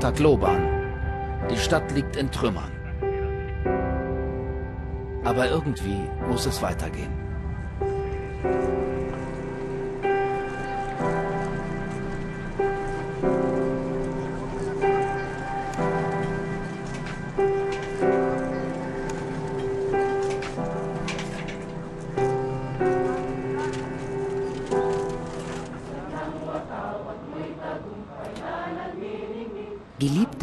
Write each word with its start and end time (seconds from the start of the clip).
Tagloban. 0.00 0.58
Die 1.48 1.56
Stadt 1.56 1.92
liegt 1.92 2.16
in 2.16 2.28
Trümmern. 2.32 2.72
Aber 5.22 5.48
irgendwie 5.48 6.08
muss 6.28 6.46
es 6.46 6.60
weitergehen. 6.60 7.12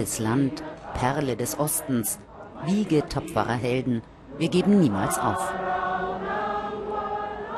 Geliebtes 0.05 0.19
Land, 0.19 0.63
Perle 0.93 1.35
des 1.35 1.57
Ostens, 1.57 2.19
Wiege 2.63 3.09
tapferer 3.09 3.55
Helden, 3.55 4.03
wir 4.37 4.49
geben 4.49 4.79
niemals 4.79 5.17
auf. 5.17 5.51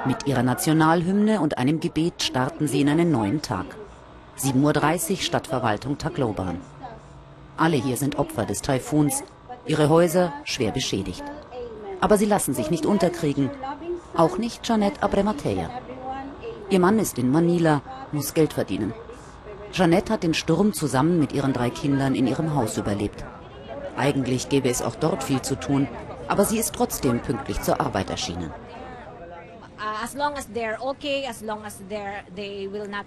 Mit 0.06 0.28
ihrer 0.28 0.44
Nationalhymne 0.44 1.42
und 1.42 1.58
einem 1.58 1.82
Gebet 1.82 2.24
starten 2.24 2.70
sie 2.70 2.80
in 2.80 2.88
einen 2.88 3.12
neuen 3.12 3.42
Tag. 3.42 3.66
7.30 4.40 5.12
Uhr 5.12 5.18
Stadtverwaltung 5.18 5.98
Tacloban. 5.98 6.62
Alle 7.58 7.76
hier 7.76 7.98
sind 7.98 8.18
Opfer 8.18 8.46
des 8.46 8.62
Taifuns, 8.62 9.24
ihre 9.66 9.90
Häuser 9.90 10.32
schwer 10.46 10.72
beschädigt. 10.72 11.26
Aber 12.00 12.18
sie 12.18 12.28
lassen 12.28 12.54
sich 12.54 12.72
nicht 12.72 12.86
unterkriegen, 12.86 13.50
auch 14.16 14.38
nicht 14.38 14.66
Janet 14.66 15.04
Abremateya. 15.04 15.70
Ihr 16.70 16.80
Mann 16.80 16.98
ist 16.98 17.18
in 17.18 17.30
Manila, 17.30 17.82
muss 18.14 18.34
Geld 18.34 18.54
verdienen. 18.54 18.94
Jeanette 19.72 20.14
hat 20.14 20.24
den 20.24 20.34
Sturm 20.34 20.74
zusammen 20.74 21.20
mit 21.20 21.34
ihren 21.34 21.54
drei 21.54 21.70
Kindern 21.70 22.16
in 22.16 22.28
ihrem 22.28 22.56
Haus 22.56 22.78
überlebt. 22.78 23.24
Eigentlich 23.96 24.50
gäbe 24.50 24.70
es 24.70 24.82
auch 24.82 24.96
dort 24.96 25.24
viel 25.24 25.42
zu 25.42 25.56
tun, 25.56 25.88
aber 26.28 26.46
sie 26.46 26.60
ist 26.60 26.74
trotzdem 26.74 27.20
pünktlich 27.20 27.62
zur 27.62 27.80
Arbeit 27.82 28.10
erschienen. 28.10 28.52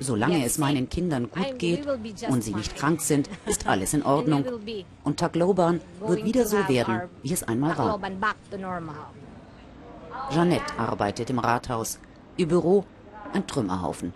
Solange 0.01 0.45
es 0.45 0.59
meinen 0.59 0.89
Kindern 0.89 1.31
gut 1.31 1.59
geht 1.59 1.87
und 2.29 2.45
sie 2.45 2.55
nicht 2.55 2.77
krank 2.77 3.01
sind, 3.01 3.29
ist 3.47 3.67
alles 3.69 3.95
in 3.95 4.03
Ordnung. 4.05 4.45
Und 5.05 5.19
Tagloban 5.19 5.81
wird 6.01 6.25
wieder 6.25 6.47
so 6.47 6.57
werden, 6.69 7.03
wie 7.23 7.33
es 7.33 7.43
einmal 7.43 7.77
war. 7.77 8.01
Jeanette 10.31 10.79
arbeitet 10.79 11.31
im 11.31 11.39
Rathaus. 11.39 11.99
Ihr 12.37 12.49
Büro 12.49 12.85
ein 13.33 13.47
Trümmerhaufen. 13.47 14.13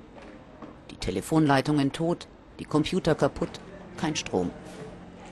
Die 0.90 0.96
Telefonleitungen 0.96 1.92
tot, 1.92 2.28
die 2.58 2.64
Computer 2.64 3.14
kaputt, 3.14 3.60
kein 3.96 4.16
Strom. 4.16 4.50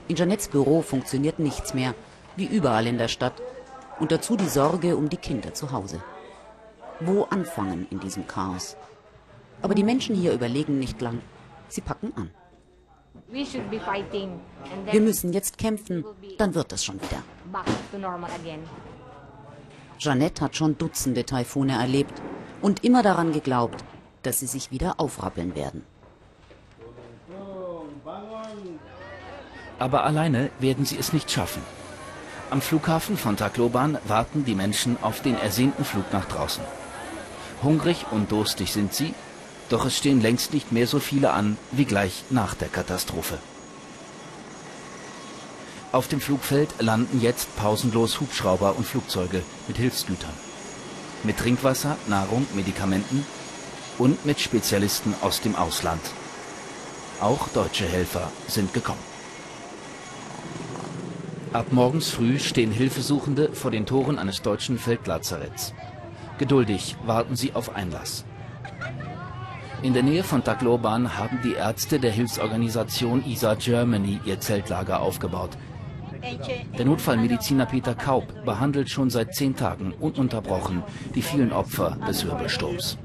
In 0.07 0.15
Janettes 0.15 0.49
Büro 0.49 0.81
funktioniert 0.81 1.39
nichts 1.39 1.73
mehr, 1.73 1.95
wie 2.35 2.45
überall 2.45 2.87
in 2.87 2.97
der 2.97 3.07
Stadt. 3.07 3.41
Und 3.99 4.11
dazu 4.11 4.35
die 4.35 4.49
Sorge 4.49 4.97
um 4.97 5.09
die 5.09 5.17
Kinder 5.17 5.53
zu 5.53 5.71
Hause. 5.71 6.01
Wo 6.99 7.23
anfangen 7.23 7.87
in 7.89 7.99
diesem 7.99 8.27
Chaos? 8.27 8.75
Aber 9.61 9.75
die 9.75 9.83
Menschen 9.83 10.15
hier 10.15 10.33
überlegen 10.33 10.79
nicht 10.79 11.01
lang. 11.01 11.21
Sie 11.69 11.81
packen 11.81 12.11
an. 12.15 12.31
Wir 13.31 15.01
müssen 15.01 15.33
jetzt 15.33 15.57
kämpfen, 15.57 16.03
dann 16.37 16.55
wird 16.55 16.73
es 16.73 16.83
schon 16.83 16.99
wieder. 17.01 17.23
Jeanette 19.97 20.41
hat 20.41 20.55
schon 20.55 20.77
Dutzende 20.77 21.25
Taifune 21.25 21.73
erlebt 21.73 22.21
und 22.61 22.83
immer 22.83 23.03
daran 23.03 23.31
geglaubt, 23.31 23.83
dass 24.23 24.39
sie 24.39 24.47
sich 24.47 24.71
wieder 24.71 24.99
aufrappeln 24.99 25.55
werden. 25.55 25.85
Aber 29.79 30.03
alleine 30.03 30.49
werden 30.59 30.85
sie 30.85 30.97
es 30.97 31.13
nicht 31.13 31.31
schaffen. 31.31 31.61
Am 32.49 32.61
Flughafen 32.61 33.17
von 33.17 33.35
Tacloban 33.35 33.97
warten 34.05 34.45
die 34.45 34.55
Menschen 34.55 34.97
auf 35.01 35.21
den 35.21 35.37
ersehnten 35.37 35.83
Flug 35.83 36.13
nach 36.13 36.25
draußen. 36.25 36.63
Hungrig 37.63 38.05
und 38.11 38.31
durstig 38.31 38.71
sind 38.71 38.93
sie, 38.93 39.13
doch 39.69 39.85
es 39.85 39.97
stehen 39.97 40.21
längst 40.21 40.53
nicht 40.53 40.71
mehr 40.71 40.85
so 40.85 40.99
viele 40.99 41.31
an 41.31 41.57
wie 41.71 41.85
gleich 41.85 42.25
nach 42.29 42.53
der 42.53 42.67
Katastrophe. 42.67 43.39
Auf 45.91 46.07
dem 46.07 46.21
Flugfeld 46.21 46.73
landen 46.79 47.21
jetzt 47.21 47.55
pausenlos 47.55 48.19
Hubschrauber 48.19 48.75
und 48.75 48.85
Flugzeuge 48.85 49.43
mit 49.67 49.77
Hilfsgütern. 49.77 50.33
Mit 51.23 51.37
Trinkwasser, 51.37 51.97
Nahrung, 52.07 52.45
Medikamenten 52.53 53.25
und 53.97 54.25
mit 54.25 54.39
Spezialisten 54.39 55.13
aus 55.21 55.41
dem 55.41 55.55
Ausland. 55.55 56.01
Auch 57.21 57.47
deutsche 57.49 57.87
Helfer 57.87 58.31
sind 58.47 58.73
gekommen. 58.73 59.12
Ab 61.53 61.67
morgens 61.69 62.09
früh 62.09 62.39
stehen 62.39 62.71
Hilfesuchende 62.71 63.49
vor 63.53 63.69
den 63.69 63.85
Toren 63.85 64.17
eines 64.17 64.41
deutschen 64.41 64.79
Feldlazaretts. 64.79 65.75
Geduldig 66.39 66.95
warten 67.05 67.35
sie 67.35 67.53
auf 67.53 67.75
Einlass. 67.75 68.25
In 69.83 69.93
der 69.93 70.01
Nähe 70.01 70.23
von 70.23 70.43
Tacloban 70.43 71.15
haben 71.15 71.41
die 71.43 71.53
Ärzte 71.53 71.99
der 71.99 72.09
Hilfsorganisation 72.09 73.23
ISA 73.23 73.53
Germany 73.53 74.19
ihr 74.25 74.39
Zeltlager 74.39 75.01
aufgebaut. 75.01 75.51
Der 76.75 76.85
Notfallmediziner 76.85 77.67
Peter 77.67 77.93
Kaub 77.93 78.45
behandelt 78.45 78.89
schon 78.89 79.11
seit 79.11 79.35
zehn 79.35 79.55
Tagen 79.55 79.93
ununterbrochen 79.93 80.81
die 81.13 81.21
vielen 81.21 81.51
Opfer 81.51 81.97
des 82.07 82.25
Wirbelsturms. 82.25 82.97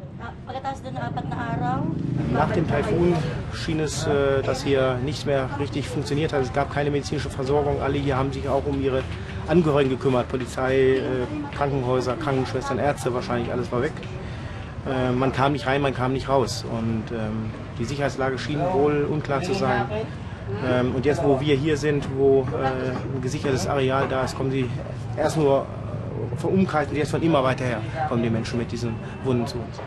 Nach 2.32 2.52
dem 2.52 2.66
Taifun 2.66 3.14
schien 3.54 3.80
es, 3.80 4.06
äh, 4.06 4.42
dass 4.42 4.62
hier 4.62 4.98
nichts 5.04 5.24
mehr 5.24 5.48
richtig 5.58 5.88
funktioniert 5.88 6.32
hat. 6.32 6.42
Es 6.42 6.52
gab 6.52 6.72
keine 6.72 6.90
medizinische 6.90 7.30
Versorgung. 7.30 7.80
Alle 7.80 7.98
hier 7.98 8.16
haben 8.16 8.32
sich 8.32 8.48
auch 8.48 8.64
um 8.66 8.82
ihre 8.82 9.02
Angehörigen 9.46 9.90
gekümmert. 9.90 10.28
Polizei, 10.28 10.98
äh, 10.98 11.00
Krankenhäuser, 11.56 12.16
Krankenschwestern, 12.16 12.78
Ärzte, 12.78 13.12
wahrscheinlich 13.14 13.52
alles 13.52 13.70
war 13.72 13.82
weg. 13.82 13.92
Äh, 14.86 15.12
man 15.12 15.32
kam 15.32 15.52
nicht 15.52 15.66
rein, 15.66 15.82
man 15.82 15.94
kam 15.94 16.12
nicht 16.12 16.28
raus. 16.28 16.64
Und 16.70 17.04
ähm, 17.10 17.50
die 17.78 17.84
Sicherheitslage 17.84 18.38
schien 18.38 18.60
wohl 18.72 19.06
unklar 19.10 19.42
zu 19.42 19.54
sein. 19.54 19.86
Ähm, 20.66 20.94
und 20.94 21.04
jetzt, 21.04 21.22
wo 21.22 21.40
wir 21.40 21.56
hier 21.56 21.76
sind, 21.76 22.08
wo 22.16 22.46
ein 22.54 23.20
gesichertes 23.20 23.66
Areal 23.66 24.08
da 24.08 24.24
ist, 24.24 24.36
kommen 24.36 24.50
sie 24.50 24.68
erst 25.16 25.36
nur 25.36 25.66
vom 26.38 26.54
Umkreis 26.54 26.88
und 26.88 26.96
jetzt 26.96 27.10
von 27.10 27.22
immer 27.22 27.42
weiter 27.44 27.64
her 27.64 27.80
kommen 28.08 28.22
die 28.22 28.30
Menschen 28.30 28.58
mit 28.58 28.72
diesen 28.72 28.94
Wunden 29.24 29.46
zu 29.46 29.58
uns. 29.58 29.80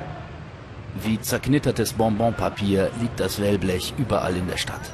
Wie 1.03 1.19
zerknittertes 1.19 1.93
Bonbonpapier 1.93 2.91
liegt 2.99 3.19
das 3.19 3.39
Wellblech 3.39 3.93
überall 3.97 4.35
in 4.35 4.47
der 4.47 4.57
Stadt. 4.57 4.91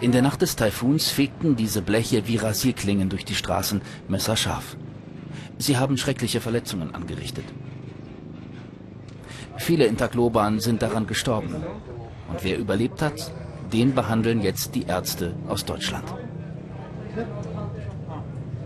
In 0.00 0.12
der 0.12 0.22
Nacht 0.22 0.42
des 0.42 0.56
Taifuns 0.56 1.08
fegten 1.08 1.56
diese 1.56 1.82
Bleche 1.82 2.26
wie 2.26 2.36
Rasierklingen 2.36 3.08
durch 3.08 3.24
die 3.24 3.34
Straßen 3.34 3.80
messerscharf. 4.08 4.76
Sie 5.58 5.76
haben 5.76 5.96
schreckliche 5.96 6.40
Verletzungen 6.40 6.94
angerichtet. 6.94 7.44
Viele 9.58 9.84
in 9.84 9.96
Tacloban 9.96 10.58
sind 10.58 10.82
daran 10.82 11.06
gestorben. 11.06 11.54
Und 12.28 12.42
wer 12.42 12.58
überlebt 12.58 13.02
hat, 13.02 13.30
den 13.72 13.94
behandeln 13.94 14.40
jetzt 14.40 14.74
die 14.74 14.84
Ärzte 14.84 15.34
aus 15.48 15.64
Deutschland. 15.64 16.04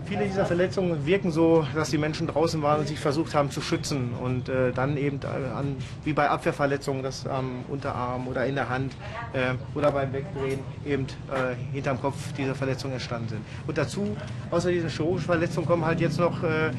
Viele 0.05 0.25
dieser 0.25 0.45
Verletzungen 0.45 1.03
wirken 1.07 1.31
so, 1.31 1.65
dass 1.73 1.89
die 1.89 1.97
Menschen 1.97 2.27
draußen 2.27 2.61
waren 2.61 2.81
und 2.81 2.87
sich 2.87 2.99
versucht 2.99 3.33
haben 3.33 3.49
zu 3.49 3.59
schützen 3.59 4.11
und 4.21 4.49
äh, 4.49 4.71
dann 4.71 4.97
eben 4.97 5.19
äh, 5.23 5.27
an, 5.57 5.77
wie 6.03 6.13
bei 6.13 6.29
Abwehrverletzungen, 6.29 7.01
das 7.01 7.25
am 7.25 7.65
Unterarm 7.69 8.27
oder 8.27 8.45
in 8.45 8.53
der 8.53 8.69
Hand 8.69 8.93
äh, 9.33 9.55
oder 9.73 9.91
beim 9.91 10.13
Wegdrehen 10.13 10.59
eben 10.85 11.07
äh, 11.31 11.55
hinterm 11.73 11.99
Kopf 11.99 12.17
diese 12.37 12.53
Verletzungen 12.53 12.93
entstanden 12.93 13.29
sind. 13.29 13.41
Und 13.65 13.79
dazu, 13.79 14.15
außer 14.51 14.69
diesen 14.69 14.89
chirurgischen 14.89 15.25
Verletzungen, 15.25 15.65
kommen 15.65 15.83
halt 15.83 15.99
jetzt 15.99 16.19
noch, 16.19 16.43
äh, 16.43 16.69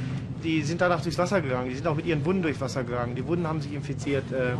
die 0.44 0.62
sind 0.62 0.80
danach 0.80 1.02
durchs 1.02 1.18
Wasser 1.18 1.40
gegangen, 1.40 1.68
die 1.68 1.74
sind 1.74 1.86
auch 1.88 1.96
mit 1.96 2.06
ihren 2.06 2.24
Wunden 2.24 2.42
durchs 2.42 2.60
Wasser 2.60 2.84
gegangen, 2.84 3.16
die 3.16 3.26
Wunden 3.26 3.48
haben 3.48 3.60
sich 3.60 3.74
infiziert. 3.74 4.30
Äh, 4.30 4.52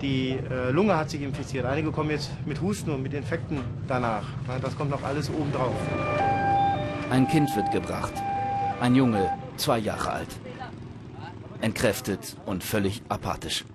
die 0.00 0.38
Lunge 0.72 0.96
hat 0.96 1.10
sich 1.10 1.20
infiziert. 1.20 1.66
Einige 1.66 1.92
kommen 1.92 2.10
jetzt 2.10 2.30
mit 2.46 2.60
Husten 2.62 2.90
und 2.90 3.02
mit 3.02 3.12
Infekten 3.12 3.58
danach. 3.86 4.24
Das 4.62 4.76
kommt 4.76 4.90
noch 4.90 5.02
alles 5.04 5.28
oben 5.28 5.52
drauf. 5.52 5.76
Ein 7.12 7.28
Kind 7.28 7.54
wird 7.54 7.70
gebracht. 7.72 8.14
Ein 8.80 8.94
Junge, 8.94 9.30
zwei 9.58 9.78
Jahre 9.78 10.12
alt. 10.12 10.30
Entkräftet 11.60 12.38
und 12.46 12.64
völlig 12.64 13.02
apathisch. 13.10 13.66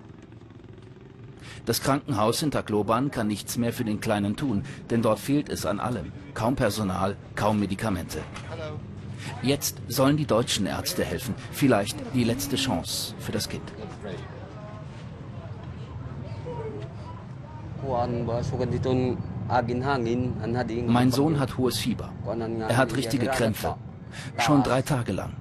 Das 1.64 1.80
Krankenhaus 1.80 2.42
in 2.42 2.50
Tacloban 2.50 3.12
kann 3.12 3.28
nichts 3.28 3.56
mehr 3.56 3.72
für 3.72 3.84
den 3.84 4.00
Kleinen 4.00 4.34
tun, 4.34 4.64
denn 4.90 5.02
dort 5.02 5.20
fehlt 5.20 5.50
es 5.50 5.66
an 5.66 5.78
allem. 5.78 6.10
Kaum 6.34 6.56
Personal, 6.56 7.16
kaum 7.36 7.60
Medikamente. 7.60 8.18
Jetzt 9.40 9.82
sollen 9.86 10.16
die 10.16 10.26
deutschen 10.26 10.66
Ärzte 10.66 11.04
helfen. 11.04 11.36
Vielleicht 11.52 11.96
die 12.14 12.24
letzte 12.24 12.56
Chance 12.56 13.14
für 13.20 13.30
das 13.30 13.48
Kind. 13.48 13.62
Mein 19.48 21.10
Sohn 21.10 21.40
hat 21.40 21.56
hohes 21.56 21.78
Fieber. 21.78 22.10
Er 22.68 22.76
hat 22.76 22.96
richtige 22.96 23.26
Krämpfe. 23.26 23.76
Schon 24.38 24.62
drei 24.62 24.82
Tage 24.82 25.12
lang. 25.12 25.32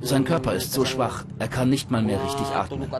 Sein 0.00 0.24
Körper 0.24 0.54
ist 0.54 0.72
so 0.72 0.84
schwach, 0.84 1.24
er 1.38 1.48
kann 1.48 1.70
nicht 1.70 1.90
mal 1.90 2.02
mehr 2.02 2.22
richtig 2.22 2.46
atmen. 2.48 2.90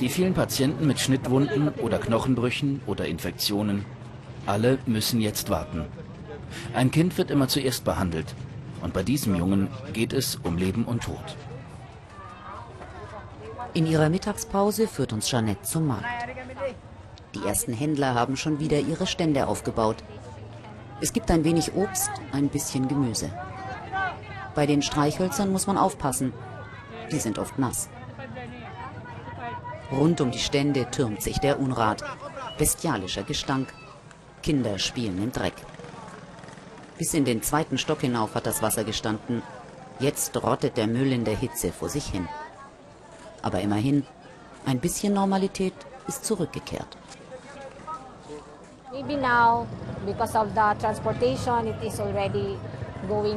Die 0.00 0.08
vielen 0.08 0.34
Patienten 0.34 0.86
mit 0.86 0.98
Schnittwunden 0.98 1.68
oder 1.68 1.98
Knochenbrüchen 1.98 2.80
oder 2.86 3.06
Infektionen, 3.06 3.84
alle 4.46 4.78
müssen 4.86 5.20
jetzt 5.20 5.50
warten. 5.50 5.84
Ein 6.74 6.90
Kind 6.90 7.16
wird 7.18 7.30
immer 7.30 7.48
zuerst 7.48 7.84
behandelt. 7.84 8.34
Und 8.82 8.92
bei 8.92 9.02
diesem 9.02 9.34
Jungen 9.34 9.68
geht 9.92 10.12
es 10.12 10.36
um 10.36 10.58
Leben 10.58 10.84
und 10.84 11.04
Tod. 11.04 11.36
In 13.72 13.86
ihrer 13.86 14.08
Mittagspause 14.08 14.86
führt 14.86 15.12
uns 15.12 15.30
Jeanette 15.30 15.62
zum 15.62 15.86
Markt. 15.86 16.04
Die 17.34 17.44
ersten 17.44 17.72
Händler 17.72 18.14
haben 18.14 18.36
schon 18.36 18.60
wieder 18.60 18.78
ihre 18.78 19.06
Stände 19.06 19.46
aufgebaut. 19.48 19.96
Es 21.00 21.12
gibt 21.12 21.30
ein 21.30 21.44
wenig 21.44 21.74
Obst, 21.74 22.10
ein 22.32 22.48
bisschen 22.48 22.86
Gemüse. 22.86 23.30
Bei 24.54 24.66
den 24.66 24.82
Streichhölzern 24.82 25.50
muss 25.50 25.66
man 25.66 25.76
aufpassen. 25.76 26.32
Die 27.10 27.18
sind 27.18 27.38
oft 27.38 27.58
nass. 27.58 27.88
Rund 29.90 30.20
um 30.20 30.30
die 30.30 30.38
Stände 30.38 30.90
türmt 30.90 31.22
sich 31.22 31.38
der 31.38 31.58
Unrat. 31.58 32.04
Bestialischer 32.56 33.24
Gestank. 33.24 33.72
Kinder 34.42 34.78
spielen 34.78 35.22
im 35.22 35.32
Dreck. 35.32 35.54
Bis 36.98 37.14
in 37.14 37.24
den 37.24 37.42
zweiten 37.42 37.78
Stock 37.78 38.00
hinauf 38.02 38.34
hat 38.36 38.46
das 38.46 38.62
Wasser 38.62 38.84
gestanden. 38.84 39.42
Jetzt 39.98 40.36
rottet 40.42 40.76
der 40.76 40.86
Müll 40.86 41.12
in 41.12 41.24
der 41.24 41.36
Hitze 41.36 41.72
vor 41.72 41.88
sich 41.88 42.06
hin. 42.06 42.28
Aber 43.42 43.60
immerhin, 43.60 44.04
ein 44.66 44.78
bisschen 44.78 45.14
Normalität 45.14 45.74
ist 46.06 46.24
zurückgekehrt. 46.24 46.96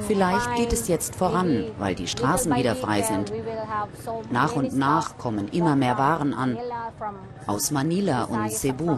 Vielleicht 0.01 0.56
geht 0.56 0.74
es 0.74 0.88
jetzt 0.88 1.15
voran, 1.15 1.65
weil 1.77 1.95
die 1.95 2.07
Straßen 2.07 2.56
wieder 2.56 2.75
frei 2.75 3.01
sind. 3.01 3.33
Nach 4.31 4.56
und 4.56 4.77
nach 4.77 5.18
kommen 5.18 5.50
immer 5.50 5.75
mehr 5.75 5.98
Waren 5.98 6.33
an. 6.33 6.57
Aus 7.48 7.71
Manila 7.71 8.24
und 8.25 8.51
Cebu. 8.51 8.98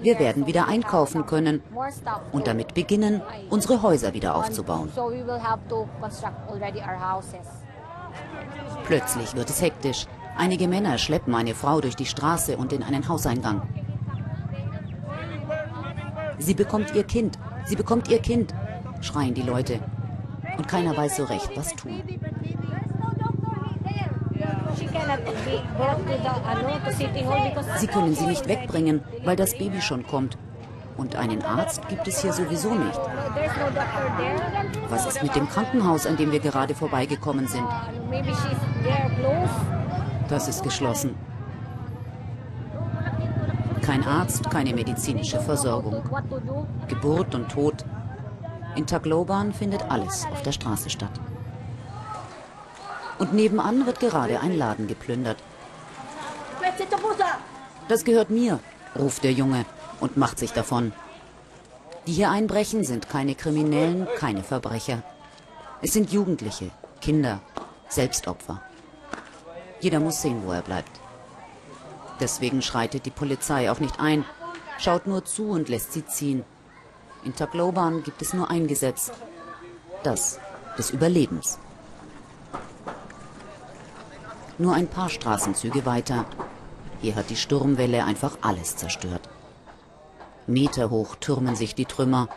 Wir 0.00 0.18
werden 0.18 0.46
wieder 0.46 0.68
einkaufen 0.68 1.26
können 1.26 1.62
und 2.32 2.46
damit 2.46 2.74
beginnen, 2.74 3.20
unsere 3.50 3.82
Häuser 3.82 4.14
wieder 4.14 4.36
aufzubauen. 4.36 4.90
Plötzlich 8.84 9.34
wird 9.34 9.50
es 9.50 9.60
hektisch. 9.60 10.06
Einige 10.36 10.68
Männer 10.68 10.96
schleppen 10.98 11.34
eine 11.34 11.54
Frau 11.54 11.80
durch 11.80 11.96
die 11.96 12.06
Straße 12.06 12.56
und 12.56 12.72
in 12.72 12.82
einen 12.82 13.08
Hauseingang. 13.08 13.62
Sie 16.40 16.54
bekommt 16.54 16.94
ihr 16.94 17.04
Kind, 17.04 17.38
sie 17.66 17.76
bekommt 17.76 18.08
ihr 18.08 18.18
Kind, 18.18 18.54
schreien 19.02 19.34
die 19.34 19.42
Leute. 19.42 19.78
Und 20.56 20.66
keiner 20.66 20.96
weiß 20.96 21.16
so 21.16 21.24
recht, 21.24 21.50
was 21.54 21.76
tun. 21.76 22.02
Sie 27.78 27.86
können 27.86 28.14
sie 28.14 28.26
nicht 28.26 28.48
wegbringen, 28.48 29.02
weil 29.24 29.36
das 29.36 29.56
Baby 29.56 29.82
schon 29.82 30.06
kommt. 30.06 30.38
Und 30.96 31.14
einen 31.14 31.42
Arzt 31.42 31.86
gibt 31.88 32.08
es 32.08 32.22
hier 32.22 32.32
sowieso 32.32 32.74
nicht. 32.74 33.00
Was 34.88 35.06
ist 35.06 35.22
mit 35.22 35.36
dem 35.36 35.48
Krankenhaus, 35.48 36.06
an 36.06 36.16
dem 36.16 36.32
wir 36.32 36.40
gerade 36.40 36.74
vorbeigekommen 36.74 37.46
sind? 37.46 37.66
Das 40.28 40.48
ist 40.48 40.62
geschlossen. 40.62 41.14
Kein 43.90 44.06
Arzt, 44.06 44.48
keine 44.48 44.72
medizinische 44.72 45.40
Versorgung. 45.40 46.00
Geburt 46.86 47.34
und 47.34 47.48
Tod. 47.48 47.84
In 48.76 48.86
Tagloban 48.86 49.52
findet 49.52 49.82
alles 49.90 50.28
auf 50.30 50.42
der 50.42 50.52
Straße 50.52 50.90
statt. 50.90 51.10
Und 53.18 53.32
nebenan 53.32 53.86
wird 53.86 53.98
gerade 53.98 54.38
ein 54.38 54.56
Laden 54.56 54.86
geplündert. 54.86 55.38
Das 57.88 58.04
gehört 58.04 58.30
mir, 58.30 58.60
ruft 58.96 59.24
der 59.24 59.32
Junge 59.32 59.64
und 59.98 60.16
macht 60.16 60.38
sich 60.38 60.52
davon. 60.52 60.92
Die 62.06 62.12
hier 62.12 62.30
einbrechen, 62.30 62.84
sind 62.84 63.08
keine 63.08 63.34
Kriminellen, 63.34 64.06
keine 64.16 64.44
Verbrecher. 64.44 65.02
Es 65.82 65.94
sind 65.94 66.12
Jugendliche, 66.12 66.70
Kinder, 67.00 67.40
Selbstopfer. 67.88 68.62
Jeder 69.80 69.98
muss 69.98 70.22
sehen, 70.22 70.42
wo 70.44 70.52
er 70.52 70.62
bleibt. 70.62 70.99
Deswegen 72.20 72.62
schreitet 72.62 73.06
die 73.06 73.10
Polizei 73.10 73.70
auch 73.70 73.80
nicht 73.80 73.98
ein, 73.98 74.24
schaut 74.78 75.06
nur 75.06 75.24
zu 75.24 75.50
und 75.50 75.68
lässt 75.68 75.92
sie 75.92 76.04
ziehen. 76.04 76.44
In 77.24 77.34
Tagloban 77.34 78.02
gibt 78.02 78.22
es 78.22 78.34
nur 78.34 78.50
ein 78.50 78.66
Gesetz, 78.66 79.10
das 80.02 80.38
des 80.78 80.90
Überlebens. 80.90 81.58
Nur 84.58 84.74
ein 84.74 84.88
paar 84.88 85.08
Straßenzüge 85.08 85.86
weiter. 85.86 86.26
Hier 87.00 87.14
hat 87.16 87.30
die 87.30 87.36
Sturmwelle 87.36 88.04
einfach 88.04 88.38
alles 88.42 88.76
zerstört. 88.76 89.28
Meterhoch 90.46 91.16
türmen 91.16 91.56
sich 91.56 91.74
die 91.74 91.86
Trümmer. 91.86 92.28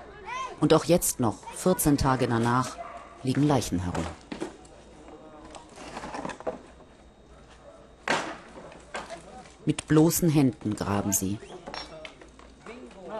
Und 0.59 0.73
auch 0.73 0.85
jetzt 0.85 1.19
noch, 1.19 1.35
14 1.55 1.97
Tage 1.97 2.27
danach, 2.27 2.77
liegen 3.23 3.45
Leichen 3.45 3.79
herum. 3.79 4.05
Mit 9.65 9.87
bloßen 9.87 10.29
Händen 10.29 10.75
graben 10.75 11.11
sie. 11.11 11.37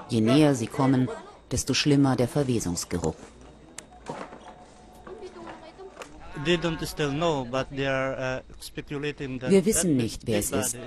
Je 0.09 0.21
näher 0.21 0.55
sie 0.55 0.67
kommen, 0.67 1.09
desto 1.51 1.73
schlimmer 1.73 2.15
der 2.15 2.27
Verwesungsgeruch. 2.27 3.15
Uh, 6.35 6.53
wir 9.55 9.65
wissen 9.65 9.95
nicht, 9.95 10.27
wer 10.27 10.39
es 10.39 10.51
ist. 10.51 10.77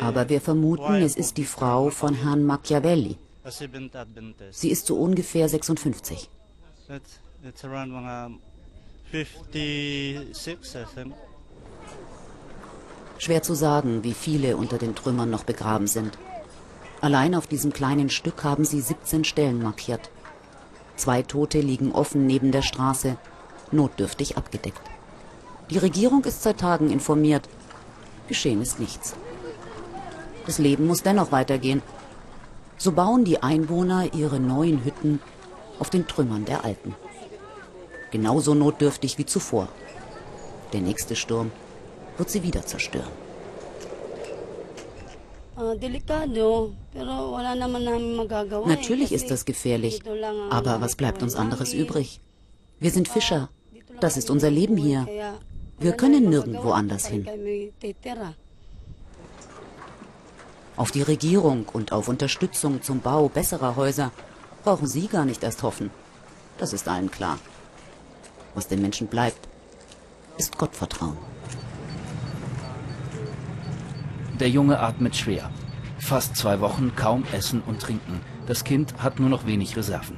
Aber 0.00 0.28
wir 0.28 0.40
vermuten, 0.40 0.94
es 0.94 1.16
ist 1.16 1.36
die 1.36 1.44
Frau 1.44 1.90
von 1.90 2.14
Herrn 2.14 2.44
Machiavelli. 2.44 3.16
Sie 4.50 4.70
ist 4.70 4.86
so 4.86 4.96
ungefähr 4.96 5.48
56. 5.48 6.28
Schwer 13.18 13.42
zu 13.42 13.54
sagen, 13.54 14.04
wie 14.04 14.14
viele 14.14 14.56
unter 14.56 14.78
den 14.78 14.94
Trümmern 14.94 15.28
noch 15.28 15.42
begraben 15.42 15.88
sind. 15.88 16.16
Allein 17.00 17.34
auf 17.34 17.48
diesem 17.48 17.72
kleinen 17.72 18.10
Stück 18.10 18.44
haben 18.44 18.64
sie 18.64 18.80
17 18.80 19.24
Stellen 19.24 19.60
markiert. 19.60 20.10
Zwei 20.96 21.22
Tote 21.22 21.60
liegen 21.60 21.92
offen 21.92 22.26
neben 22.26 22.52
der 22.52 22.62
Straße, 22.62 23.16
notdürftig 23.72 24.36
abgedeckt. 24.36 24.80
Die 25.70 25.78
Regierung 25.78 26.24
ist 26.24 26.42
seit 26.42 26.58
Tagen 26.58 26.90
informiert. 26.90 27.48
Geschehen 28.28 28.62
ist 28.62 28.78
nichts. 28.78 29.14
Das 30.46 30.58
Leben 30.58 30.86
muss 30.86 31.02
dennoch 31.02 31.32
weitergehen. 31.32 31.82
So 32.78 32.92
bauen 32.92 33.24
die 33.24 33.42
Einwohner 33.42 34.14
ihre 34.14 34.38
neuen 34.38 34.84
Hütten 34.84 35.20
auf 35.80 35.90
den 35.90 36.06
Trümmern 36.06 36.44
der 36.44 36.64
alten. 36.64 36.94
Genauso 38.12 38.54
notdürftig 38.54 39.18
wie 39.18 39.26
zuvor. 39.26 39.68
Der 40.72 40.80
nächste 40.80 41.16
Sturm 41.16 41.50
wird 42.18 42.30
sie 42.30 42.42
wieder 42.42 42.66
zerstören. 42.66 43.10
Natürlich 48.66 49.12
ist 49.12 49.30
das 49.30 49.44
gefährlich, 49.44 50.02
aber 50.50 50.80
was 50.80 50.94
bleibt 50.94 51.22
uns 51.22 51.34
anderes 51.34 51.72
übrig? 51.74 52.20
Wir 52.78 52.90
sind 52.90 53.08
Fischer. 53.08 53.48
Das 54.00 54.16
ist 54.16 54.30
unser 54.30 54.50
Leben 54.50 54.76
hier. 54.76 55.06
Wir 55.80 55.92
können 55.92 56.28
nirgendwo 56.28 56.70
anders 56.70 57.06
hin. 57.06 57.26
Auf 60.76 60.92
die 60.92 61.02
Regierung 61.02 61.66
und 61.72 61.90
auf 61.90 62.06
Unterstützung 62.06 62.82
zum 62.82 63.00
Bau 63.00 63.28
besserer 63.28 63.74
Häuser 63.74 64.12
brauchen 64.62 64.86
Sie 64.86 65.08
gar 65.08 65.24
nicht 65.24 65.42
erst 65.42 65.64
hoffen. 65.64 65.90
Das 66.58 66.72
ist 66.72 66.86
allen 66.86 67.10
klar. 67.10 67.38
Was 68.54 68.68
den 68.68 68.80
Menschen 68.80 69.08
bleibt, 69.08 69.48
ist 70.36 70.56
Gottvertrauen. 70.56 71.16
Der 74.40 74.48
Junge 74.48 74.78
atmet 74.78 75.16
schwer. 75.16 75.50
Fast 75.98 76.36
zwei 76.36 76.60
Wochen 76.60 76.92
kaum 76.94 77.24
Essen 77.32 77.60
und 77.66 77.80
Trinken. 77.80 78.20
Das 78.46 78.62
Kind 78.62 78.94
hat 79.02 79.18
nur 79.18 79.28
noch 79.28 79.46
wenig 79.46 79.76
Reserven. 79.76 80.16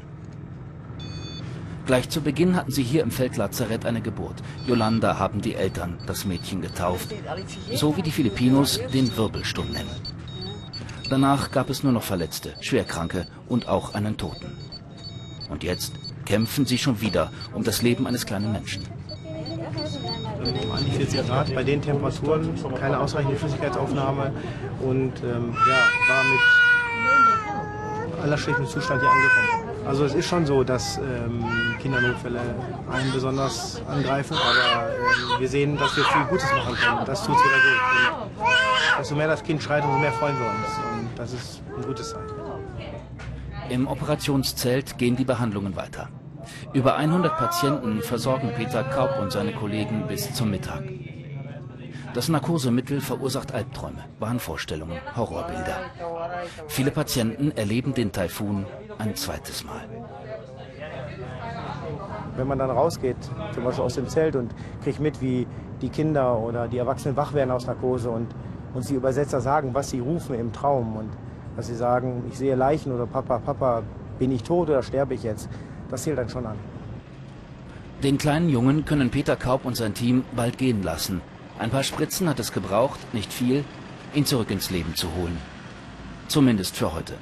Gleich 1.86 2.10
zu 2.10 2.20
Beginn 2.20 2.54
hatten 2.54 2.70
sie 2.70 2.82
hier 2.82 3.02
im 3.02 3.10
Feldlazarett 3.10 3.86
eine 3.86 4.02
Geburt. 4.02 4.42
Yolanda 4.66 5.18
haben 5.18 5.40
die 5.40 5.54
Eltern 5.54 5.98
das 6.06 6.26
Mädchen 6.26 6.60
getauft, 6.60 7.14
so 7.74 7.96
wie 7.96 8.02
die 8.02 8.12
Filipinos 8.12 8.78
den 8.92 9.16
Wirbelsturm 9.16 9.70
nennen. 9.70 9.90
Danach 11.08 11.50
gab 11.50 11.70
es 11.70 11.82
nur 11.82 11.92
noch 11.92 12.02
Verletzte, 12.02 12.54
Schwerkranke 12.60 13.26
und 13.48 13.68
auch 13.68 13.94
einen 13.94 14.18
Toten. 14.18 14.52
Und 15.48 15.64
jetzt 15.64 15.94
kämpfen 16.26 16.66
sie 16.66 16.78
schon 16.78 17.00
wieder 17.00 17.32
um 17.54 17.64
das 17.64 17.82
Leben 17.82 18.06
eines 18.06 18.26
kleinen 18.26 18.52
Menschen. 18.52 18.82
40 20.44 21.26
Grad 21.26 21.54
bei 21.54 21.62
den 21.62 21.82
Temperaturen, 21.82 22.54
keine 22.78 22.98
ausreichende 22.98 23.36
Flüssigkeitsaufnahme 23.36 24.32
und 24.80 25.12
ähm, 25.22 25.54
ja, 25.68 25.78
war 26.08 26.24
mit 26.24 26.40
allerschlechtstem 28.22 28.66
Zustand 28.66 29.00
hier 29.00 29.10
angekommen. 29.10 29.70
Also 29.86 30.04
es 30.04 30.14
ist 30.14 30.28
schon 30.28 30.44
so, 30.46 30.62
dass 30.62 30.98
ähm, 30.98 31.44
Kindernotfälle 31.80 32.40
einen 32.90 33.12
besonders 33.12 33.80
angreifen, 33.88 34.36
aber 34.36 34.90
äh, 34.90 35.40
wir 35.40 35.48
sehen, 35.48 35.78
dass 35.78 35.96
wir 35.96 36.04
viel 36.04 36.24
Gutes 36.24 36.50
machen 36.52 36.74
können. 36.74 37.04
Das 37.06 37.24
tut 37.24 37.36
wieder 37.36 37.56
gut. 37.56 37.80
Und 38.38 38.98
desto 38.98 39.14
mehr 39.14 39.28
das 39.28 39.42
Kind 39.42 39.62
schreit, 39.62 39.84
umso 39.84 39.98
mehr 39.98 40.12
freuen 40.12 40.38
wir 40.38 40.46
uns. 40.46 40.68
Und 40.92 41.08
das 41.16 41.32
ist 41.32 41.62
ein 41.76 41.82
gutes 41.82 42.10
Zeichen. 42.10 42.40
Im 43.70 43.86
Operationszelt 43.88 44.98
gehen 44.98 45.16
die 45.16 45.24
Behandlungen 45.24 45.76
weiter. 45.76 46.08
Über 46.72 46.96
100 46.96 47.36
Patienten 47.36 48.00
versorgen 48.02 48.52
Peter 48.56 48.84
Kaup 48.84 49.18
und 49.20 49.32
seine 49.32 49.52
Kollegen 49.52 50.06
bis 50.06 50.32
zum 50.32 50.50
Mittag. 50.50 50.82
Das 52.14 52.28
Narkosemittel 52.28 53.00
verursacht 53.00 53.54
Albträume, 53.54 54.04
Wahnvorstellungen, 54.18 54.98
Horrorbilder. 55.16 55.76
Viele 56.66 56.90
Patienten 56.90 57.52
erleben 57.52 57.94
den 57.94 58.10
Taifun 58.10 58.66
ein 58.98 59.14
zweites 59.14 59.64
Mal. 59.64 59.88
Wenn 62.36 62.48
man 62.48 62.58
dann 62.58 62.70
rausgeht, 62.70 63.16
zum 63.52 63.64
Beispiel 63.64 63.84
aus 63.84 63.94
dem 63.94 64.08
Zelt 64.08 64.34
und 64.34 64.52
kriegt 64.82 64.98
mit, 64.98 65.20
wie 65.20 65.46
die 65.82 65.88
Kinder 65.88 66.38
oder 66.38 66.66
die 66.66 66.78
Erwachsenen 66.78 67.16
wach 67.16 67.32
werden 67.32 67.50
aus 67.50 67.66
Narkose 67.66 68.10
und 68.10 68.28
uns 68.74 68.88
die 68.88 68.94
Übersetzer 68.94 69.40
sagen, 69.40 69.72
was 69.72 69.90
sie 69.90 70.00
rufen 70.00 70.34
im 70.34 70.52
Traum 70.52 70.96
und 70.96 71.10
dass 71.56 71.68
sie 71.68 71.76
sagen, 71.76 72.24
ich 72.28 72.38
sehe 72.38 72.54
Leichen 72.54 72.92
oder 72.92 73.06
Papa, 73.06 73.38
Papa, 73.38 73.82
bin 74.18 74.32
ich 74.32 74.42
tot 74.42 74.68
oder 74.68 74.82
sterbe 74.82 75.14
ich 75.14 75.22
jetzt? 75.22 75.48
Das 75.90 76.02
zählt 76.02 76.18
dann 76.18 76.28
schon 76.28 76.46
an. 76.46 76.56
Den 78.02 78.16
kleinen 78.16 78.48
Jungen 78.48 78.84
können 78.84 79.10
Peter 79.10 79.36
Kaub 79.36 79.64
und 79.64 79.76
sein 79.76 79.94
Team 79.94 80.24
bald 80.34 80.56
gehen 80.56 80.82
lassen. 80.82 81.20
Ein 81.58 81.70
paar 81.70 81.82
Spritzen 81.82 82.28
hat 82.28 82.40
es 82.40 82.52
gebraucht, 82.52 83.00
nicht 83.12 83.32
viel, 83.32 83.64
ihn 84.14 84.24
zurück 84.24 84.50
ins 84.50 84.70
Leben 84.70 84.94
zu 84.94 85.14
holen. 85.14 85.36
Zumindest 86.28 86.76
für 86.76 86.94
heute. 86.94 87.14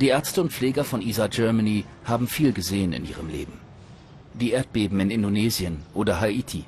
Die 0.00 0.08
Ärzte 0.08 0.42
und 0.42 0.52
Pfleger 0.52 0.84
von 0.84 1.00
ISA 1.00 1.28
Germany 1.28 1.84
haben 2.04 2.28
viel 2.28 2.52
gesehen 2.52 2.92
in 2.92 3.08
ihrem 3.08 3.28
Leben. 3.28 3.58
Die 4.34 4.50
Erdbeben 4.50 5.00
in 5.00 5.10
Indonesien 5.10 5.82
oder 5.94 6.20
Haiti. 6.20 6.64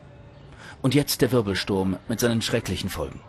Und 0.81 0.95
jetzt 0.95 1.21
der 1.21 1.31
Wirbelsturm 1.33 1.99
mit 2.09 2.21
seinen 2.21 2.41
schrecklichen 2.41 2.89
Folgen. 2.89 3.21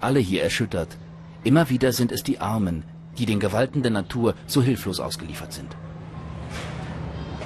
Alle 0.00 0.18
hier 0.18 0.42
erschüttert. 0.42 0.96
Immer 1.44 1.70
wieder 1.70 1.92
sind 1.92 2.10
es 2.10 2.24
die 2.24 2.40
Armen, 2.40 2.82
die 3.18 3.26
den 3.26 3.40
Gewalten 3.40 3.82
der 3.82 3.92
Natur 3.92 4.34
so 4.46 4.62
hilflos 4.62 5.00
ausgeliefert 5.00 5.52
sind. 5.52 5.76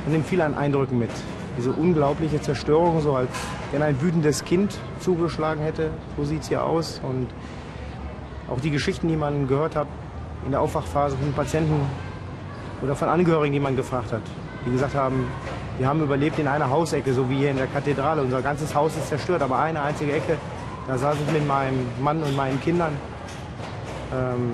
Man 0.04 0.12
nimmt 0.12 0.26
viel 0.26 0.40
an 0.40 0.54
Eindrücken 0.54 0.98
mit 0.98 1.10
diese 1.58 1.72
unglaubliche 1.72 2.40
Zerstörung, 2.40 3.00
so 3.00 3.14
als 3.14 3.30
wenn 3.72 3.82
ein 3.82 4.00
wütendes 4.00 4.44
Kind 4.44 4.78
zugeschlagen 5.00 5.62
hätte. 5.62 5.90
So 6.16 6.24
sieht 6.24 6.42
es 6.42 6.48
hier 6.48 6.64
aus. 6.64 7.00
Und 7.02 7.28
auch 8.48 8.60
die 8.60 8.70
Geschichten, 8.70 9.08
die 9.08 9.16
man 9.16 9.46
gehört 9.46 9.76
hat 9.76 9.86
in 10.44 10.52
der 10.52 10.60
Aufwachphase 10.60 11.16
von 11.16 11.32
Patienten 11.32 11.80
oder 12.82 12.96
von 12.96 13.08
Angehörigen, 13.08 13.52
die 13.52 13.60
man 13.60 13.76
gefragt 13.76 14.12
hat, 14.12 14.22
die 14.66 14.70
gesagt 14.70 14.94
haben, 14.94 15.26
wir 15.78 15.86
haben 15.86 16.02
überlebt 16.02 16.38
in 16.38 16.46
einer 16.46 16.70
Hausecke, 16.70 17.12
so 17.12 17.28
wie 17.28 17.36
hier 17.36 17.50
in 17.50 17.56
der 17.56 17.66
Kathedrale. 17.66 18.22
Unser 18.22 18.42
ganzes 18.42 18.74
Haus 18.74 18.96
ist 18.96 19.08
zerstört, 19.08 19.42
aber 19.42 19.58
eine 19.58 19.82
einzige 19.82 20.12
Ecke, 20.12 20.36
da 20.86 20.98
saß 20.98 21.16
ich 21.26 21.32
mit 21.32 21.46
meinem 21.46 21.86
Mann 22.02 22.22
und 22.22 22.34
meinen 22.36 22.60
Kindern. 22.60 22.92
Ähm, 24.12 24.52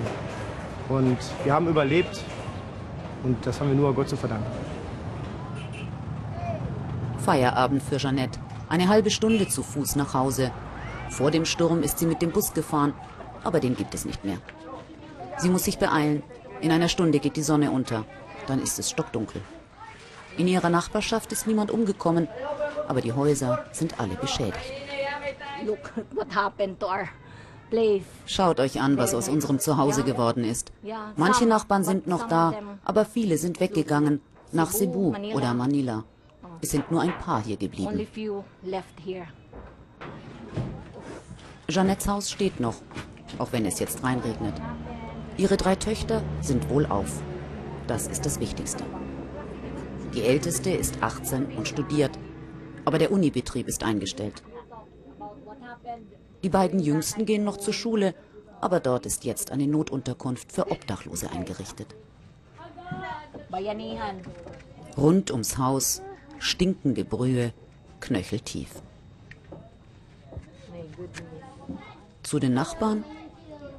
und 0.89 1.17
wir 1.43 1.53
haben 1.53 1.67
überlebt 1.67 2.21
und 3.23 3.45
das 3.45 3.59
haben 3.59 3.69
wir 3.69 3.75
nur 3.75 3.93
Gott 3.93 4.09
zu 4.09 4.17
verdanken. 4.17 4.45
Feierabend 7.19 7.83
für 7.83 7.97
Jeannette. 7.97 8.39
Eine 8.69 8.87
halbe 8.87 9.09
Stunde 9.09 9.47
zu 9.47 9.63
Fuß 9.63 9.95
nach 9.95 10.13
Hause. 10.13 10.51
Vor 11.09 11.31
dem 11.31 11.45
Sturm 11.45 11.83
ist 11.83 11.99
sie 11.99 12.05
mit 12.05 12.21
dem 12.21 12.31
Bus 12.31 12.53
gefahren, 12.53 12.93
aber 13.43 13.59
den 13.59 13.75
gibt 13.75 13.93
es 13.93 14.05
nicht 14.05 14.23
mehr. 14.23 14.37
Sie 15.37 15.49
muss 15.49 15.65
sich 15.65 15.77
beeilen. 15.77 16.23
In 16.61 16.71
einer 16.71 16.87
Stunde 16.87 17.19
geht 17.19 17.35
die 17.35 17.43
Sonne 17.43 17.71
unter. 17.71 18.05
Dann 18.47 18.61
ist 18.61 18.79
es 18.79 18.89
stockdunkel. 18.89 19.41
In 20.37 20.47
ihrer 20.47 20.69
Nachbarschaft 20.69 21.31
ist 21.31 21.47
niemand 21.47 21.71
umgekommen, 21.71 22.27
aber 22.87 23.01
die 23.01 23.13
Häuser 23.13 23.65
sind 23.71 23.99
alle 23.99 24.15
beschädigt. 24.15 24.71
Schaut 28.25 28.59
euch 28.59 28.79
an, 28.81 28.97
was 28.97 29.13
aus 29.13 29.29
unserem 29.29 29.59
Zuhause 29.59 30.03
geworden 30.03 30.43
ist. 30.43 30.71
Manche 31.15 31.45
Nachbarn 31.45 31.83
sind 31.83 32.07
noch 32.07 32.27
da, 32.27 32.53
aber 32.85 33.05
viele 33.05 33.37
sind 33.37 33.59
weggegangen 33.59 34.21
nach 34.51 34.71
Cebu 34.71 35.13
oder 35.33 35.53
Manila. 35.53 36.03
Es 36.61 36.71
sind 36.71 36.89
nur 36.91 37.01
ein 37.01 37.17
paar 37.19 37.43
hier 37.43 37.57
geblieben. 37.57 38.07
Jeanettes 41.69 42.07
Haus 42.07 42.31
steht 42.31 42.59
noch, 42.59 42.75
auch 43.37 43.51
wenn 43.51 43.65
es 43.65 43.79
jetzt 43.79 44.03
reinregnet. 44.03 44.53
Ihre 45.37 45.57
drei 45.57 45.75
Töchter 45.75 46.23
sind 46.41 46.69
wohlauf. 46.69 47.21
Das 47.87 48.07
ist 48.07 48.25
das 48.25 48.39
Wichtigste. 48.39 48.83
Die 50.15 50.23
älteste 50.23 50.71
ist 50.71 51.03
18 51.03 51.57
und 51.57 51.67
studiert, 51.67 52.11
aber 52.85 52.97
der 52.97 53.11
Unibetrieb 53.11 53.67
ist 53.67 53.83
eingestellt. 53.83 54.41
Die 56.43 56.49
beiden 56.49 56.79
jüngsten 56.79 57.25
gehen 57.25 57.43
noch 57.43 57.57
zur 57.57 57.73
Schule, 57.73 58.13
aber 58.61 58.79
dort 58.79 59.05
ist 59.05 59.23
jetzt 59.25 59.51
eine 59.51 59.67
Notunterkunft 59.67 60.51
für 60.51 60.71
Obdachlose 60.71 61.29
eingerichtet. 61.29 61.95
Rund 64.97 65.31
ums 65.31 65.57
Haus 65.57 66.01
stinkende 66.39 67.03
Brühe, 67.03 67.53
knöcheltief. 67.99 68.81
Zu 72.23 72.39
den 72.39 72.53
Nachbarn 72.53 73.03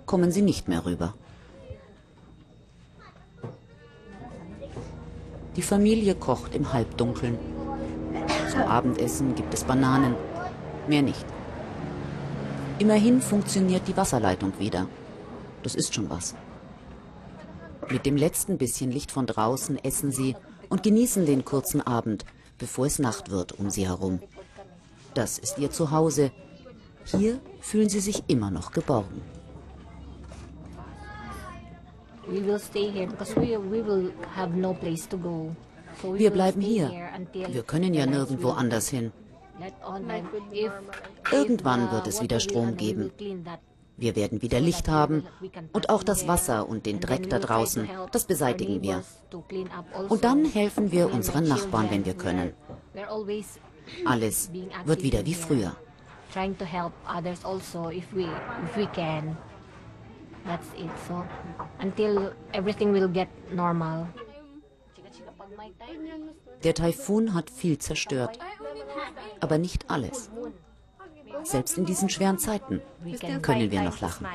kommen 0.06 0.32
sie 0.32 0.42
nicht 0.42 0.68
mehr 0.68 0.84
rüber. 0.84 1.14
Die 5.56 5.62
Familie 5.62 6.14
kocht 6.14 6.54
im 6.54 6.72
Halbdunkeln. 6.72 7.38
Zum 8.50 8.60
Abendessen 8.62 9.34
gibt 9.34 9.52
es 9.52 9.64
Bananen, 9.64 10.14
mehr 10.86 11.02
nicht. 11.02 11.26
Immerhin 12.78 13.20
funktioniert 13.20 13.88
die 13.88 13.97
Wasserleitung 13.97 14.52
wieder. 14.61 14.87
Das 15.64 15.75
ist 15.75 15.94
schon 15.94 16.08
was. 16.11 16.37
Mit 17.90 18.06
dem 18.06 18.16
letzten 18.16 18.56
bisschen 18.56 18.92
Licht 18.92 19.11
von 19.11 19.26
draußen 19.26 19.82
essen 19.82 20.12
sie 20.12 20.37
und 20.68 20.85
genießen 20.85 21.26
den 21.26 21.44
kurzen 21.44 21.80
Abend, 21.80 22.25
bevor 22.56 22.87
es 22.87 23.00
Nacht 23.00 23.30
wird 23.30 23.58
um 23.58 23.70
sie 23.70 23.88
herum. 23.88 24.20
Das 25.14 25.38
ist 25.38 25.58
ihr 25.58 25.73
Zuhause. 25.73 26.30
Hier 27.04 27.40
fühlen 27.61 27.88
sie 27.88 28.00
sich 28.00 28.23
immer 28.28 28.50
noch 28.52 28.70
geborgen. 28.70 29.23
Wir 36.12 36.30
bleiben 36.30 36.61
hier. 36.61 36.92
Wir 37.32 37.62
können 37.62 37.94
ja 37.94 38.06
nirgendwo 38.06 38.50
anders 38.50 38.88
hin. 38.88 39.11
Irgendwann 41.32 41.90
wird 41.92 42.06
es 42.06 42.22
wieder 42.22 42.40
Strom 42.40 42.76
geben. 42.76 43.12
Wir 43.96 44.14
werden 44.14 44.42
wieder 44.42 44.60
Licht 44.60 44.88
haben 44.88 45.24
und 45.72 45.90
auch 45.90 46.04
das 46.04 46.28
Wasser 46.28 46.68
und 46.68 46.86
den 46.86 47.00
Dreck 47.00 47.28
da 47.30 47.40
draußen, 47.40 47.88
das 48.12 48.24
beseitigen 48.26 48.80
wir. 48.82 49.02
Und 50.08 50.22
dann 50.22 50.44
helfen 50.44 50.92
wir 50.92 51.12
unseren 51.12 51.48
Nachbarn, 51.48 51.90
wenn 51.90 52.04
wir 52.06 52.14
können. 52.14 52.52
Alles 54.04 54.50
wird 54.84 55.02
wieder 55.02 55.26
wie 55.26 55.34
früher. 55.34 55.74
That's 60.48 60.68
it. 60.78 60.88
So 61.06 61.24
until 61.78 62.32
everything 62.52 62.92
will 62.94 63.08
get 63.08 63.28
normal. 63.52 64.08
Der 66.64 66.74
Taifun 66.74 67.34
hat 67.34 67.50
viel 67.50 67.78
zerstört, 67.78 68.38
aber 69.40 69.58
nicht 69.58 69.90
alles. 69.90 70.30
Selbst 71.44 71.78
in 71.78 71.84
diesen 71.84 72.08
schweren 72.08 72.38
Zeiten 72.38 72.80
können 73.42 73.70
wir 73.70 73.82
noch 73.82 74.00
lachen. 74.00 74.26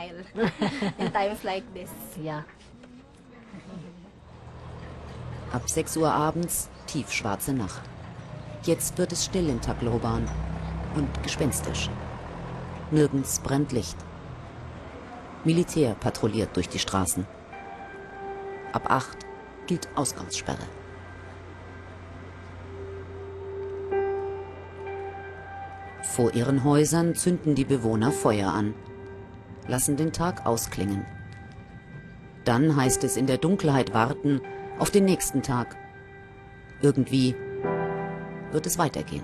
Ab 5.52 5.70
6 5.70 5.98
Uhr 5.98 6.12
abends 6.12 6.70
tiefschwarze 6.88 7.54
Nacht. 7.54 7.82
Jetzt 8.64 8.98
wird 8.98 9.12
es 9.12 9.26
still 9.26 9.50
in 9.50 9.62
Tagloban 9.62 10.28
und 10.96 11.24
gespenstisch. 11.24 11.90
Nirgends 12.92 13.40
brennt 13.40 13.72
Licht. 13.72 13.98
Militär 15.44 15.96
patrouilliert 15.96 16.56
durch 16.56 16.70
die 16.70 16.80
Straßen. 16.80 17.28
Ab 18.72 18.90
8 18.90 19.18
gilt 19.68 19.90
Ausgangssperre. 19.96 20.66
Vor 26.14 26.36
ihren 26.36 26.64
Häusern 26.64 27.16
zünden 27.16 27.56
die 27.56 27.66
Bewohner 27.66 28.12
Feuer 28.12 28.54
an, 28.54 28.76
lassen 29.68 29.98
den 29.98 30.14
Tag 30.14 30.46
ausklingen. 30.46 31.08
Dann 32.46 32.76
heißt 32.76 33.04
es 33.04 33.18
in 33.18 33.26
der 33.26 33.40
Dunkelheit 33.40 33.96
warten 33.96 34.40
auf 34.78 34.92
den 34.92 35.06
nächsten 35.06 35.42
Tag. 35.42 35.76
Irgendwie 36.84 37.36
wird 38.52 38.68
es 38.68 38.78
weitergehen. 38.78 39.24